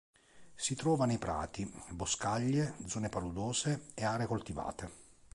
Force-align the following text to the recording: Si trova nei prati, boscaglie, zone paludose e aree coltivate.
Si 0.55 0.73
trova 0.73 1.05
nei 1.05 1.19
prati, 1.19 1.71
boscaglie, 1.89 2.73
zone 2.87 3.09
paludose 3.09 3.89
e 3.93 4.03
aree 4.03 4.25
coltivate. 4.25 4.89